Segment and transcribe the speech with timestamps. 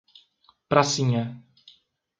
[0.67, 1.23] Pracinha